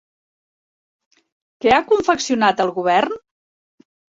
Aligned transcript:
Què 1.65 1.75
ha 1.75 1.83
confeccionat 1.91 2.65
el 2.67 2.75
govern? 2.81 3.17